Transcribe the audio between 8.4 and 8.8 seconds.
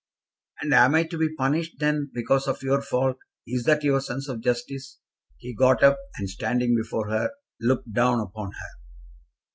her.